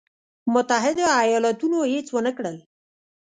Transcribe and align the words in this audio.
متحدو 0.53 1.05
ایالتونو 1.21 1.79
هېڅ 1.93 2.07
ونه 2.13 2.31
کړل. 2.37 2.57